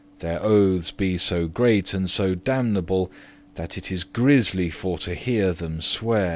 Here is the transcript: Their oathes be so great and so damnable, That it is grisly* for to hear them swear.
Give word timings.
Their 0.17 0.39
oathes 0.39 0.89
be 0.89 1.19
so 1.19 1.45
great 1.45 1.93
and 1.93 2.09
so 2.09 2.33
damnable, 2.33 3.11
That 3.53 3.77
it 3.77 3.91
is 3.91 4.03
grisly* 4.03 4.71
for 4.71 4.97
to 4.97 5.13
hear 5.13 5.53
them 5.53 5.79
swear. 5.79 6.29